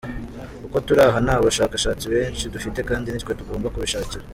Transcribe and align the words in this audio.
Uko 0.65 0.77
turi 0.85 0.99
aha 1.03 1.19
nta 1.25 1.35
bashakashatsi 1.45 2.05
benshi 2.13 2.51
dufite 2.53 2.79
kandi 2.89 3.07
nitwe 3.09 3.31
tugomba 3.39 3.71
kubishakira. 3.73 4.25